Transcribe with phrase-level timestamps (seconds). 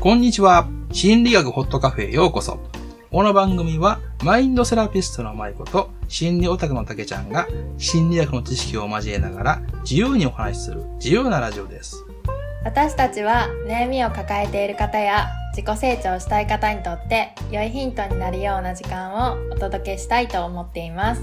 [0.00, 0.66] こんにちは。
[0.92, 2.58] 心理学ホットカフェへようこそ。
[3.10, 7.46] この番組は、マインドセラピストの舞子と、心理オタクの竹ちゃんが、
[7.76, 12.02] 心理学の知識を交えながら、自由にお話しする、自由なラジオです。
[12.64, 21.22] 私たちは悩みを抱えている方や自己成長したい方にとって良いヒントになるような時間をお届けしたいと思っています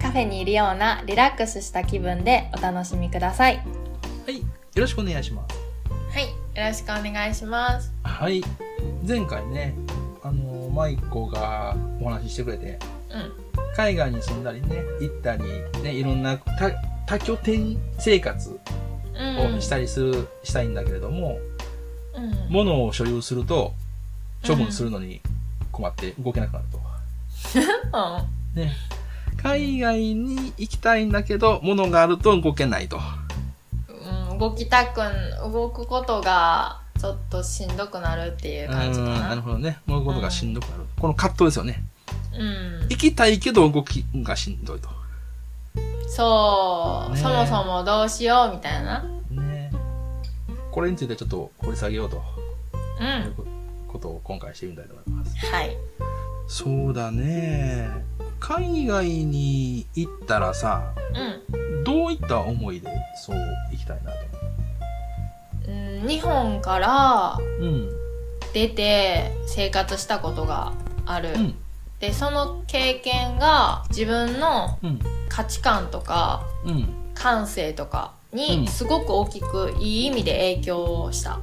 [0.00, 3.62] カフェにいるようなリラックスした気分でお楽しみくださいは
[4.32, 4.38] い。
[4.38, 4.44] よ
[4.74, 5.57] ろしくお願いします。
[6.58, 8.42] ろしくお願いしますはい。
[9.06, 9.74] 前回ね、
[10.22, 12.78] あの、舞子がお話ししてくれて、
[13.10, 15.44] うん海外に住んだりね、行ったり、
[15.84, 16.70] ね、いろんな多
[17.06, 18.58] 多拠点生活
[19.14, 21.38] うんをしたりする、したいんだけれども、
[22.16, 23.72] うん物を所有すると、
[24.46, 25.20] 処分するのに
[25.70, 26.78] 困って動けなくなると。
[28.60, 28.72] ね。
[29.40, 33.00] 海外に行きたいんだけど、物があると動けないと。
[34.38, 39.78] うん、うん、動きたくん動くことがちょっとしんどくなるっていう感じかうんななるほどね。
[39.86, 40.84] 動くことがしんどくなる。
[40.98, 41.82] この葛藤ですよね。
[42.36, 44.88] うん行きたいけど動きがしんどいと。
[46.08, 49.70] そう、そもそもどうしようみたいなね
[50.72, 52.22] これについてちょっと掘り下げようと
[53.00, 53.34] うんいう
[53.86, 55.36] ことを今回してみたいと思います。
[55.46, 55.76] はい
[56.48, 57.90] そうだね。
[58.40, 60.92] 海外に行ったらさ、
[61.50, 63.36] うんどういった思いでそう
[63.70, 64.18] 行きたいなと
[66.02, 67.38] うん日本から。
[68.54, 70.72] 出て生活したことが
[71.04, 71.54] ある、うん。
[72.00, 75.00] でその経験が自分のうん。
[75.28, 76.88] 価値観とかうん。
[77.14, 78.38] 感性とかうん。
[78.38, 81.40] にすごく大きくいい意味で影響をした。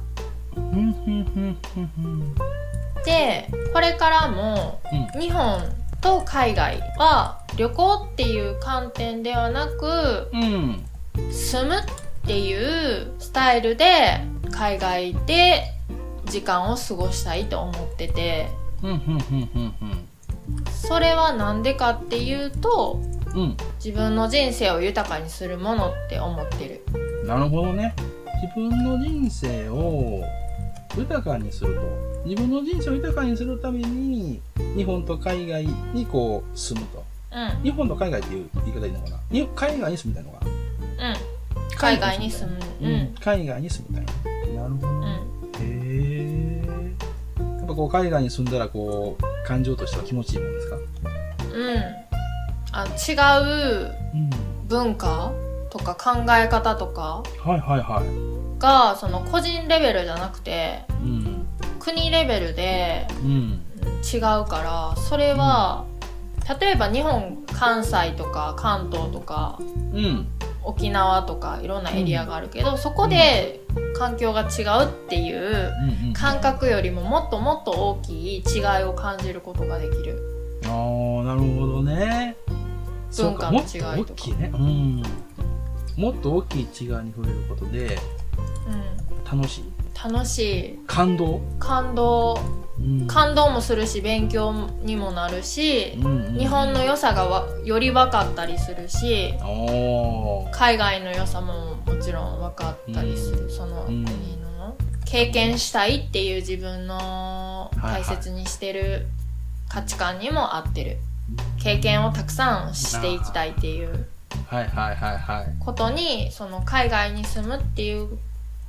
[3.04, 4.80] でこれからも
[5.14, 5.20] うん。
[5.20, 5.60] 日本
[6.00, 10.84] と海外は旅行っていう観点ではなくうん。
[11.30, 11.84] 住むっ
[12.26, 14.20] ていうスタイルで
[14.56, 15.64] 海外で
[16.24, 18.48] 時間を過ごしたいと思ってて
[20.70, 23.00] それはなんでかっていうと。
[23.34, 23.56] うん。
[23.84, 26.82] 自分の人生を豊かにするものって思ってる
[27.26, 27.94] なるほどね。
[28.42, 30.22] 自分の人生を
[30.96, 31.82] 豊かにすると。
[32.24, 34.40] 自分の人生を豊かにするために、
[34.74, 37.04] 日本と海外にこう住むと。
[37.32, 39.20] うん日本と海外っていう言い方でいいのかな？
[39.30, 41.10] に海外に住みたいのかな？
[41.10, 41.16] うん
[41.76, 43.14] 海外に住むうんうん。
[43.20, 44.06] 海外に住みたい。
[47.76, 50.76] こう海外に住んだらこう、感情としては気持ちいいもんですか？
[50.76, 51.76] うん
[52.72, 54.30] あ違ううん。
[54.68, 55.30] 文化
[55.70, 58.58] とか考え方とかはいはいはい。
[58.58, 61.46] がその個人レベルじゃなくてうん。
[61.78, 65.84] 国レベルで違うからそれは、
[66.60, 69.62] 例えば日本関西とか関東とかう
[70.00, 70.26] ん。
[70.64, 73.60] 沖縄とかいろんなエリアがあるけど、そこで
[73.96, 75.72] 環境が違うっていう。
[76.14, 80.18] 感覚よりももっともっと大きい違いを感じることができる
[80.64, 82.36] ああ、なるほどね。
[83.10, 84.50] そうか文化の違いとかもっと大きいね。
[84.54, 85.02] うん。
[85.96, 87.98] もっと大きい違いに触れることで、
[88.68, 89.64] うん楽しい。
[90.04, 90.78] 楽しい。
[90.86, 91.40] 感動？
[91.58, 92.38] 感動。
[92.78, 93.06] うん。
[93.06, 94.52] 感動もするし勉強
[94.82, 96.38] にもなるしうんうんうん。
[96.38, 99.34] 日本の良さがわより分かったりするし
[100.52, 103.50] 海外の良さももちろん分かったりする、うん。
[103.50, 104.04] そのうん。
[104.04, 108.02] 国の経験したいっていう自分のはいはい。
[108.02, 109.06] 大切にしてる
[109.68, 110.98] 価値観にも合ってる。
[111.60, 114.06] 経験をたくさんしていきたいっていう
[114.46, 115.46] はいはいはいはい。
[115.58, 118.18] ことにその海外に住むっていう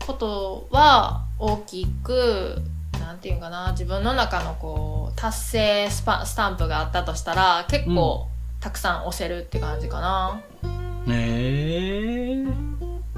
[0.08, 2.62] ことは大きく
[3.00, 8.28] なんていうかな自分の中のこう達成スパスタンプがあったとしたら結構
[8.60, 10.42] たくさん押せるって感じかな。
[11.08, 12.46] へえ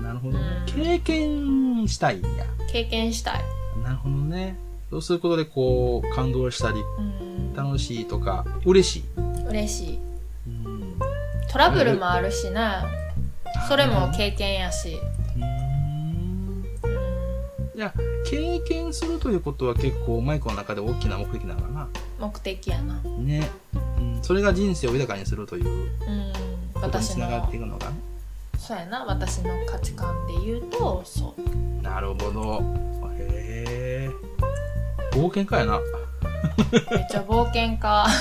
[0.01, 0.45] なるほどね。
[0.45, 2.45] うん経験したいんや。
[2.71, 3.43] 経験したい。
[3.83, 4.57] なるほどね。
[4.89, 9.03] そうすることでこう、感動したり、うん、楽しいとか、嬉しい。
[9.47, 9.99] 嬉しい。
[10.47, 10.99] うん。
[11.51, 12.61] トラブルもあるしね。
[13.67, 14.97] それも経験やし。
[17.79, 17.93] いや、
[18.25, 21.87] 経験するということは結構、マイクの中で大きな目的なのかな。
[22.19, 22.99] 目的やな。
[23.17, 23.49] ね。
[23.73, 24.19] うん。
[24.21, 25.93] それが人生を豊かにするといううん、
[26.73, 27.93] ことに私のつながっていくのかな。
[28.57, 31.41] そうやな私の価値観で言うとそう。
[31.81, 32.61] なるほど。
[33.17, 34.11] へえ。
[35.13, 35.79] 冒険家やな。
[36.91, 38.05] めっちゃ冒険家。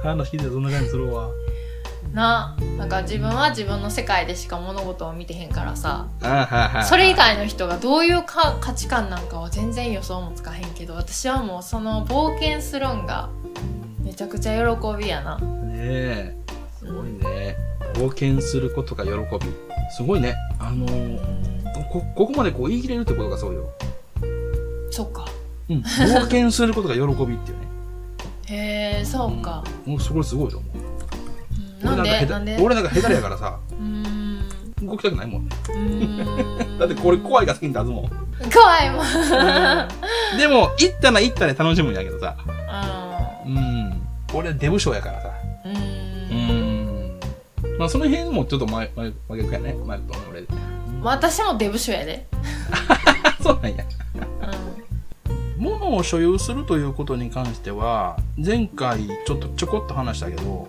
[0.02, 1.28] うん話聞いてそんな感じするわ。
[2.12, 6.08] ななんか自分は自分の世界でしか物事を見てへんからさ。
[6.88, 13.28] それ以外の人がどういうか価値観なんかは全然予想もつかへんけど私はもうその冒険するんが
[14.02, 16.36] めちゃくちゃ喜びやなねえ。
[16.78, 17.56] すごいね。
[17.94, 19.52] 冒険することが喜び。
[19.96, 20.34] すごいね。
[20.58, 21.50] あのー
[21.90, 23.68] こ、ここまでこう言い切れるってことがそうよ。
[24.90, 25.26] そっか。
[25.68, 25.78] うん。
[25.78, 27.66] 冒険することが喜びっていうね。
[28.46, 29.64] へえ、そうか。
[29.84, 30.79] もうそこすごいと思う。
[31.92, 32.58] うんなんで俺なんで？
[32.60, 34.20] 俺なんか下手やからさ、うーん。
[34.86, 35.50] 動きたくないもんね。
[36.78, 38.10] だってこれ怖いが先に立つもん。
[38.50, 40.38] 怖いもん。
[40.38, 42.36] でも、行ったら行ったら楽しむんやけどさ。
[43.44, 44.02] ううん。
[44.32, 45.28] 俺デブ症やからさ。
[45.68, 45.72] ん。
[45.72, 47.76] うん。
[47.76, 47.78] ん。
[47.78, 48.86] まあその辺もちょっと真
[49.36, 49.74] 逆やね。
[49.84, 50.44] マイクと俺。
[51.02, 52.26] 私もデブ症やで。
[52.88, 53.84] あ、 そうなんや。
[53.84, 60.68] う物を所有するということに関しては、前回ちょっとちょこっと話したけど、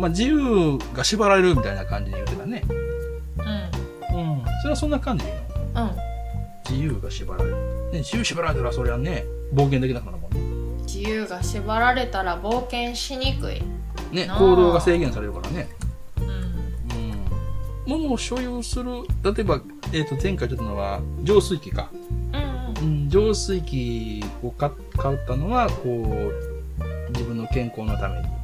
[0.00, 2.62] まあ、自由が縛られるみたいな感じで言ってたね。
[2.68, 4.44] うん。
[4.62, 5.90] それはそんな感じでいいのうん。
[5.90, 5.96] うん。
[6.70, 7.56] 自由が縛られる。
[7.92, 10.82] ね、自由縛られたらそりゃね、冒険できなくなるもんね。
[10.84, 13.62] 自由が縛られたら冒険しにくい。
[14.10, 15.68] ね、行動が制限されるからね。
[16.16, 16.28] うん。
[16.28, 18.00] うん。
[18.00, 19.60] 物を所有する、例えば、
[19.92, 21.90] えっ、と、前回言ったのは、浄水器か。
[22.32, 28.39] うんうん、浄水器を買買ったのは、こう、自分の健康のために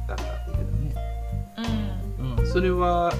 [2.51, 3.13] それは、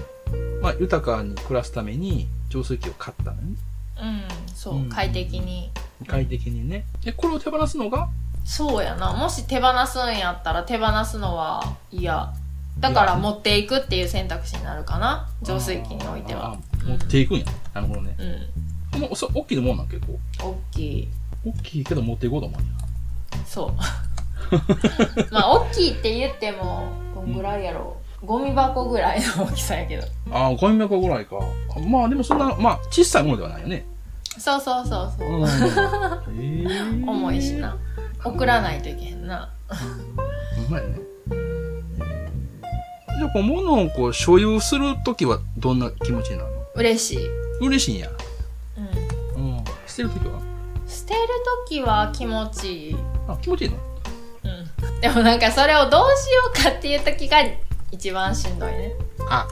[0.62, 3.56] まあ、豊かに暮らすために浄水器を買ったのね。
[4.02, 4.56] うん。
[4.56, 4.80] そうう。
[4.86, 5.72] ん快適に。
[6.08, 6.86] 快適にね。
[7.04, 8.10] で、これを手放すのが、
[8.46, 9.12] そうやな。
[9.14, 12.34] もし手放すんやったら手放すのは嫌。
[12.80, 15.28] だから持っていくっていう選択肢になるかな。
[15.42, 16.54] 浄水器においては。
[16.54, 16.58] あ。
[16.86, 17.46] 持っていくんや。
[17.74, 18.16] なるほどね。
[18.94, 19.02] うん。
[19.02, 20.18] もう、そ大きいもんなん結構。
[20.40, 21.08] 大きい。
[21.46, 23.46] 大きいけど持っていこうと思うんや。
[23.46, 23.74] そう。
[25.34, 28.07] まあ、大きいって言っても、どんぐらいやろう。
[28.24, 30.04] ゴミ箱ぐらいの大きさやけど。
[30.32, 31.38] ああ、ゴミ箱ぐらいか。
[31.76, 33.86] あまあでもそんな、まあ、小さいものではないよね。
[34.38, 35.30] そうそうそうそう。
[35.30, 35.48] うん。
[36.40, 36.68] ええ
[37.08, 37.78] 重いしな。
[38.24, 39.50] 送らないといけへんな。
[40.68, 41.00] うまいね。
[43.18, 46.58] じゃあ、こう、物をこう、所有するときはどんな気持ちになるの？
[46.76, 47.30] 嬉しい。
[47.60, 48.10] 嬉しいんや。
[49.36, 49.44] うん。
[49.44, 49.64] うん。
[49.88, 50.40] 捨てるときは？
[50.88, 51.20] 捨てる
[51.66, 52.98] ときは気持ちいい。
[53.28, 53.78] あ、気持ちいいの？
[54.44, 55.02] うん。
[55.02, 57.38] でもなんかそれをどうしようかっていうときが
[57.92, 58.94] 一番しんどいね。
[59.30, 59.48] あ、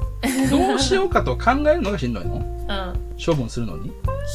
[0.50, 2.36] どうしようかと考えるのがしんどいの？
[2.36, 3.16] うん。
[3.24, 3.92] 処分するのに？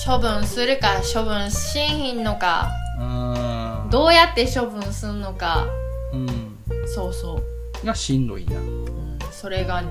[0.06, 5.66] 処分するか処分しんひんのか、あーどうやって処分すんのか、
[6.12, 6.56] うん。
[6.86, 7.40] そうそ
[7.82, 7.86] う。
[7.86, 8.58] がしんどいな。
[8.58, 9.18] うん。
[9.30, 9.82] それが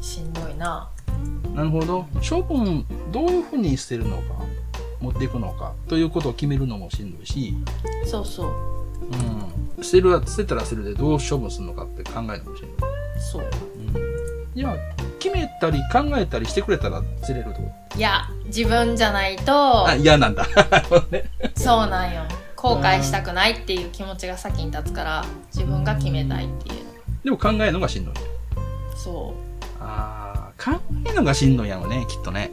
[0.00, 0.88] しんどいな。
[1.54, 2.06] なるほど。
[2.28, 4.22] 処分、どういうふうに捨てるのか、
[5.00, 7.54] 持っていくのか、ということを決めるのもしんどいし、
[8.06, 8.50] そうそう。
[9.76, 9.82] うん。
[9.82, 12.97] 捨てる、捨てたら捨てるでどう処分するのかって考えるのもしんどい。
[13.18, 13.42] そう。
[13.42, 14.58] うん。
[14.58, 14.74] いや、
[15.18, 17.60] 決めたり考えたりしてくれたら捨てれると。
[17.96, 20.46] いや、自分じゃないとあ、、嫌なんだ。
[21.56, 22.22] そうなんよ。
[22.56, 25.24] 後悔したくないっていう気持ちが先に立つから、
[25.54, 26.84] 自分が決めたいっていう。
[27.24, 28.14] でも考えるのがしんどい。
[28.96, 29.32] そ
[29.80, 32.50] ああ、考えるのがしんどいんやろね、きっとね。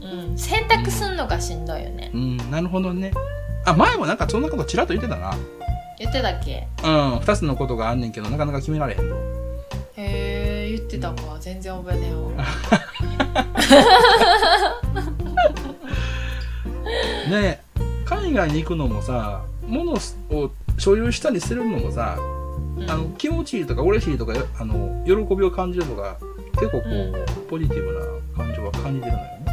[0.00, 0.04] う。
[0.06, 0.38] うん。
[0.38, 2.16] 選択すんのがしんどいよねう。
[2.16, 3.12] ん、なるほどね。
[3.64, 5.34] あ、前もなんかそんなことちらっと言ってたな。
[5.98, 6.66] 言ってたっけ？
[6.84, 9.29] うん、二つのことがあんねんけど、なかなか決められへんと。
[11.00, 11.38] たか。
[11.40, 12.30] 全然覚えてへんわ。
[17.30, 17.60] ね
[18.04, 19.98] 海外に行くのもさ、物を
[20.78, 22.40] 所有したりするのもさ、うん
[22.90, 26.16] あの、気持ちいいとか嬉しいとか、あの、喜びを感じるとか、
[26.54, 26.90] 結構こう、
[27.42, 28.00] うポジティブな
[28.36, 29.46] 感情は感じてるのよね。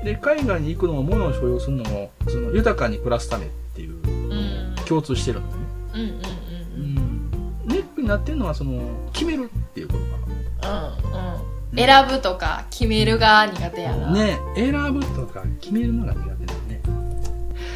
[0.00, 0.04] うん。
[0.04, 4.34] で、海外に行くのも物を所有するのも、その、豊かに暮らすためっていう、う
[4.74, 4.74] ん。
[4.86, 5.62] 共通してるのよね。
[7.66, 8.82] ネックになってるのは、その、
[9.12, 9.50] 決める
[10.72, 11.10] うん。
[11.10, 11.76] うんうん。
[11.76, 14.06] 選ぶとか決めるが苦手やな。
[14.08, 14.12] な。
[14.12, 16.82] ね選ぶとか決めるのが苦手だよね。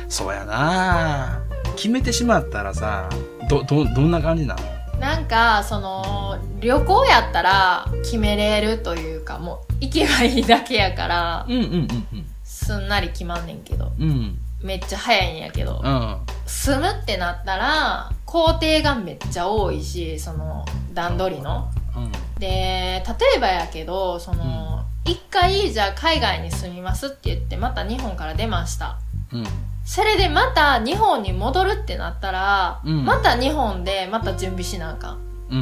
[0.08, 1.40] そうやな
[1.76, 3.08] 決めてしまったらさ、
[3.48, 5.00] ど、ど、どんな感じなの？
[5.00, 14.08] なんか、その、旅行やったら決めれるというか、もう行けばいいだけやからう、んうんうんすんなり決まんねんけど、うん。
[14.08, 14.38] うん。
[14.62, 16.16] めっちゃ早いんやけど、うん。
[16.46, 21.68] 住むってなったら、工程がめっちゃ多いし、その、段取りの。
[21.94, 22.12] うん。
[22.38, 23.02] で、例
[23.36, 28.98] えばやけど、その、一回じゃあ海外に住みますって言って、また日本から出ました。
[29.32, 29.44] うん。
[29.84, 35.18] それでまた日本に戻るってなったら、うんまた日本でまた準備しなあかん。
[35.48, 35.60] うんう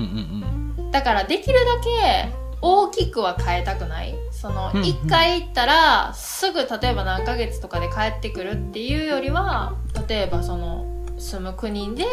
[0.91, 4.15] んだからできるだけ大きくは変えたくない？
[4.31, 9.75] そのうん一、回行ったらすぐ例えば何ヶ月とかで帰ってくるっていうよりは
[10.09, 10.87] 例えばその
[11.19, 12.05] 住む国で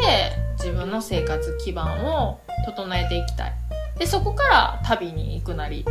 [0.58, 3.52] 自分の生活基盤を整えていきたい
[3.98, 5.84] でそこから旅に行くなり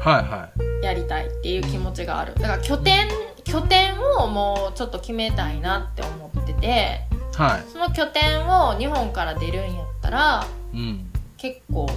[0.00, 0.48] はいは
[0.82, 3.08] やりたいっていう気持ちがあるだから拠点
[3.44, 7.00] 拠点をもうちょっと決めたいなって思ってて
[7.36, 7.40] い。
[7.40, 7.64] はい。
[7.72, 11.06] その拠点を日本から出るんやったらうん。
[11.36, 11.88] 結構、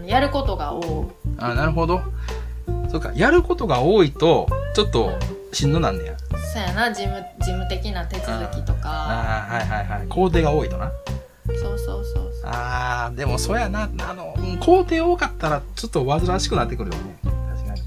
[0.00, 2.00] うん、やることが多いあ、なるほど。
[2.90, 3.12] そうか。
[3.14, 5.10] やることが多いと、ちょっと
[5.52, 6.16] しんどなんねや。
[6.52, 8.88] そうやな、事務、事務的な手続きとか。
[8.88, 10.08] ああ、はいはいはい。
[10.08, 10.90] 工程が多いとな。
[11.60, 12.17] そうそうそう。
[12.50, 13.82] ああ、でもそうやな。
[13.82, 17.18] あの、うん工程多かったらちょっと煩わしくなってくるよね。
[17.22, 17.82] 確かにね。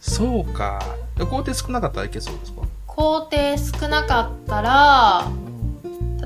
[0.00, 0.82] そうそうか。
[1.18, 2.62] 工程少なかったらいけそうですか？
[2.86, 5.26] 工程少なかったら、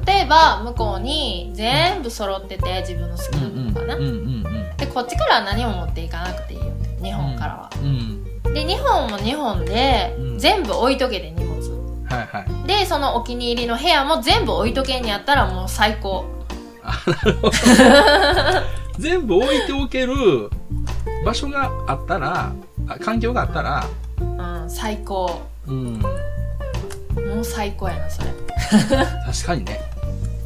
[0.07, 4.13] 例えば向こうに全部揃ってて自分の好きなものがな、うんうんう
[4.49, 6.67] んでこっちからは何も持っていかなくていいよ
[7.03, 8.55] 日本からは、うん。
[8.55, 11.59] で日本も日本でうん全部置いとけて荷物
[12.09, 12.67] はいはい。
[12.67, 16.25] でそのお気に入りの部屋も全部置いとけにやったらもう最高
[18.99, 20.51] 全部置いておける
[21.25, 22.53] 場所があったら、
[22.89, 23.85] あ環境があったら、
[24.21, 25.95] うん最高うん。
[25.99, 28.29] もう最高やなそれ
[29.27, 29.81] 確かにね。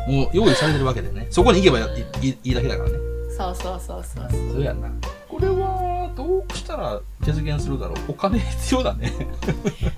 [0.06, 1.26] もう用意されてるわけでね。
[1.30, 2.96] そこに行けばいいいいいだけだからね。
[3.36, 4.88] そうそうそうそうそうそうやんな。
[5.28, 9.12] これは、どうしたら実現するだろうお金必要だね。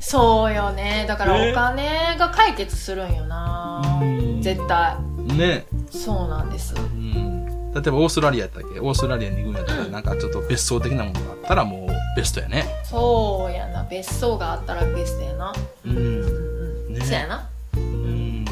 [0.01, 4.97] そうよねだからねお金が解決するんよなうん絶対
[5.37, 5.67] ね。
[5.99, 7.73] そうなんですうん。
[7.73, 8.81] 例えばオーストラリアやったっけ？
[8.81, 12.67] オーストラリアに行くんやったら、なんかちょっと別荘的なものがあったらもうベストやね。
[12.85, 15.53] そうやな別荘があったらベストやな
[15.85, 15.97] うん。
[15.97, 18.45] うんうん、ねそうやなうん。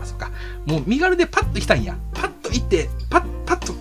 [0.00, 0.30] あ、そっか。
[0.66, 1.96] もう身軽でパッと行きたいんや。
[2.14, 3.72] パッと行って、パッ、パッと、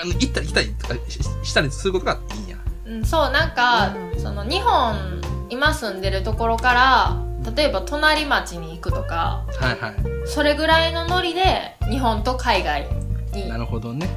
[0.00, 2.56] あの、行ったり来たりとかししたりすることがいいんや。
[2.86, 7.22] うん、そうなんか、その日本今住んでるところから
[7.54, 10.15] 例えば隣町に行くとかはいはい。
[10.26, 12.86] それぐらいのノリで日本と海外
[13.32, 14.08] になるほどね。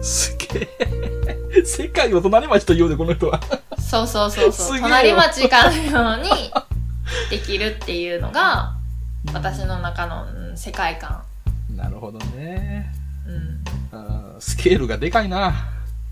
[0.00, 1.62] すげえ。
[1.64, 3.40] 世界を隣町と言うで、この人は。
[3.78, 6.30] そうそうそうそう隣町かのように
[7.30, 8.74] できるっていうのが
[9.32, 11.22] 私の中のうん世界観、
[11.74, 12.92] なるほどね。
[13.26, 15.68] うん、あースケールがでかいな。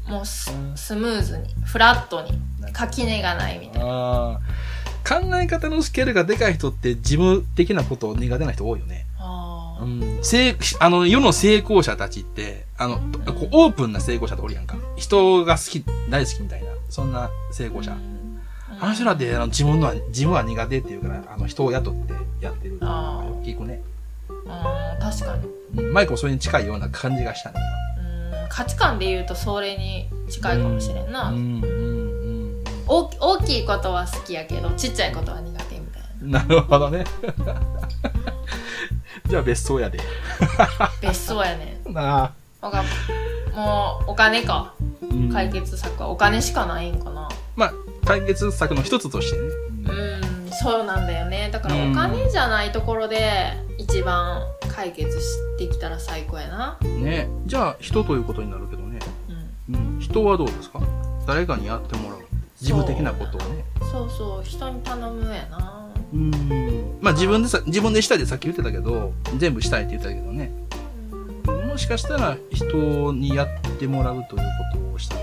[0.06, 2.38] もうスうんスムーズにフラットに
[2.73, 4.40] 垣根がないみたいな
[5.08, 9.05] 考え方のスケールがでかい人って事務的なこと苦手な人多いよね。
[9.80, 10.18] うん。
[10.23, 14.76] 成、あの、世の成功者たちって、あの、こうオープンな成功者っておるやんか。
[14.97, 17.92] 人が好き、大好きみたいな、そんな成功者。
[17.92, 18.16] うん
[18.78, 22.76] あの人らって、あの、自分のは、自分は苦手っていうから、あの、人を雇ってやってる。
[22.83, 23.80] あー聞くね。
[24.28, 27.61] うん確かにうんマイクもそれに近いような感じがしたね。
[27.99, 37.04] うん価値観で言うとそれに近いかもしれんな、うん、うん、大きいことは好きやけどちっちゃいことは苦手みたいななるほどね。
[39.28, 39.99] じゃあ別荘やで。
[41.00, 42.66] 別荘やねんなあ。
[42.66, 42.85] わかん
[43.54, 47.73] もうお金かうん解決策はお金しかないんかなまあ、
[48.04, 49.45] 解決策の一つとしてね。
[49.88, 54.42] うんそうなんだよねだからうんお金じゃないところで一番
[54.75, 55.26] 解決し
[55.59, 57.28] てきたら最高やなね。
[57.47, 58.99] じゃあ、人ということになるけどね。
[59.68, 60.00] うんうん。
[60.00, 60.80] 人はどうですか？
[61.26, 62.21] 誰かにやってもらう。
[62.59, 63.64] 事務的なことをね。
[63.90, 65.86] そうそう人に頼むやな
[66.16, 66.99] うん。
[67.00, 70.50] まあ自分でさ、自分でしたいってさっき言ってたけど、全部したいって言ってたけどね。
[71.68, 75.23] もしかしたら人にやってもらうということをしたら、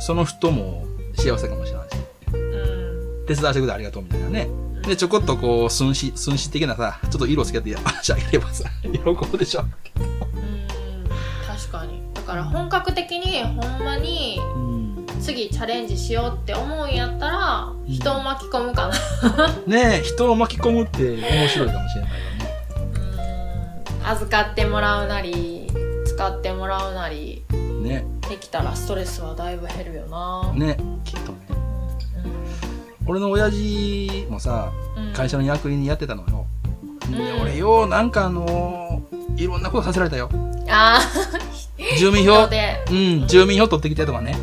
[0.00, 0.84] その人も
[1.14, 1.96] 幸せかもしれないし、
[2.34, 4.48] うんうん手伝わせてくれてありがとうみたいなね。
[4.86, 9.62] で、ちょこっとこう、寸志、寸志的なさ、ちょっと色つ けて足あげればさ、喜ぶでしょ。
[9.62, 9.70] うん
[11.46, 14.73] 確かにだから本格的にほんまにうん。
[15.24, 18.94] 次チャレンジしようって思うんやったら人を巻き込むかな
[19.66, 22.16] ねえ、人を巻き込むって面白いかもしれないよ
[24.02, 25.66] うん預かってもらうなり
[26.06, 27.42] 使ってもらうなり
[27.82, 28.04] ね。
[28.28, 30.74] できたらストレスはだいぶ減るよなね。
[30.74, 30.76] ね。
[31.04, 31.38] きっとね。
[33.06, 36.46] 俺の親父もさ、うん会社の役員やってたのよ。
[37.10, 39.02] で、うん俺よう、なんかあの
[39.36, 40.28] いろんなことさせられたよ。
[40.68, 41.00] あ
[41.98, 44.36] 住民票、でうん、住民票取ってきてとかね。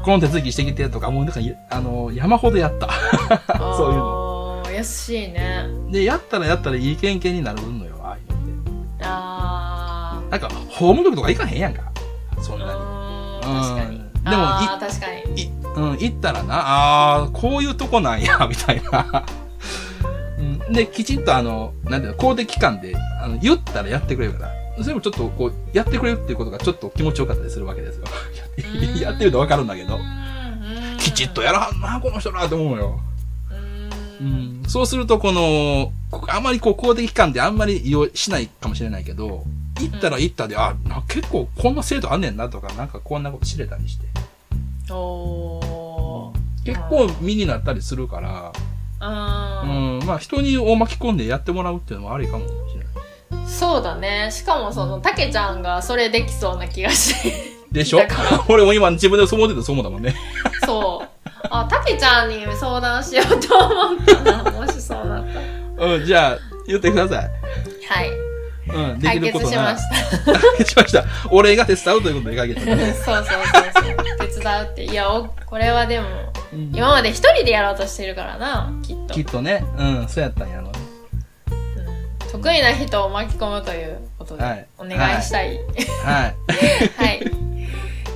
[0.00, 2.88] うんこの手続きしてきてとか、もうなんか、あの山ほどやった。
[3.76, 9.04] そういうのの優しいねで、やったらやったらいい経験になるのよ、ああいうのって。
[9.04, 11.82] あなんか、法務局とか行かへんやんか。
[12.40, 12.70] そんなに。
[13.42, 14.42] 確かにうんででも
[14.78, 19.24] 確かにい、うん、行ったらな、ああ、こういうとこなんや、 みたいな。
[20.38, 24.52] うん、で、きちんとあの、なんていうの、公的機関で、あの、言ったらやってくれるから。
[24.82, 28.04] それもちょっとこう、やってくれるっていうことがちょっと気持ちよかったりするわけですよ。
[28.58, 29.00] うん。
[29.00, 29.96] やってるとわかるんだけど。
[29.96, 30.98] うん。
[30.98, 33.00] きちっとやらはんな、この人ら、と思うよ。
[34.20, 34.62] ううん。
[34.62, 34.64] ん。
[34.68, 39.44] そうすると、この、こあまりこう、公的機関であんまり利用しないかもしれないけど、
[39.80, 44.06] 行ったら行ったで、あ、な結構こんな制度あんねんなとか、なんかこんなこと知れたりして。
[44.92, 46.64] おー。
[46.64, 48.52] 結構身になったりするから、
[49.00, 49.98] ううん。
[50.00, 53.46] ん、まあ人にを巻き込んでやってもらうっていうのもありかもしれない。
[53.48, 54.28] そうだね。
[54.30, 58.00] しかもそのたけちゃんがそれできそうな気がしてでしょ？
[58.48, 60.14] 俺も今自分でそう思っててそう思ったもんね。
[60.64, 61.08] そう
[61.50, 64.50] ああ、たけちゃんに相談しようと思ったな。
[64.50, 65.26] もしそうなっ
[65.76, 65.94] たら。
[65.94, 67.30] うん、じゃあ、言ってください。
[67.88, 68.10] はい。
[68.72, 70.24] うん、でき解ることなら決しまし。
[70.24, 71.04] 解決しました。
[71.30, 72.86] 俺が手伝うということで解決しまた。
[72.86, 74.28] しそうそうそうそう。
[74.28, 74.84] 手伝うって。
[74.84, 76.40] いや、おこれはでも、た。
[76.52, 79.14] うん今まで一人でやろうとしてるからな、きっと。
[79.14, 80.72] きっとね、うん、そうやったんやろね。
[81.48, 85.58] うん得意な人を巻き込むということで、はいお願いしたい。
[86.04, 86.34] はい。
[86.96, 87.20] はい。
[87.20, 87.30] じ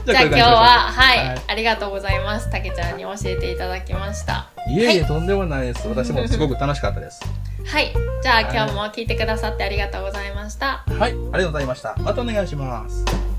[0.07, 0.51] じゃあ今日は、
[0.91, 2.51] はい、はいありがとうございます。
[2.51, 4.51] たけちゃんに教えていただきました。
[4.69, 5.89] いえいえ、はいとんでもないです。
[5.89, 7.23] 私もすごく楽しかったです。
[7.65, 7.95] はい。
[8.23, 10.85] じゃあ今日も聞いてくださってありがとうございました。
[10.87, 11.97] はい、ありがとうございました。
[11.99, 13.34] またお願いします。